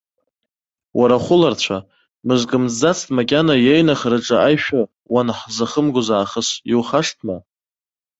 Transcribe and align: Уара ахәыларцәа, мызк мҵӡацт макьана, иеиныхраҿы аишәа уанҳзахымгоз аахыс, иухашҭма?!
Уара 0.99 1.15
ахәыларцәа, 1.19 1.77
мызк 2.27 2.51
мҵӡацт 2.63 3.07
макьана, 3.15 3.55
иеиныхраҿы 3.59 4.37
аишәа 4.39 4.81
уанҳзахымгоз 5.13 6.07
аахыс, 6.11 6.49
иухашҭма?! 6.71 7.35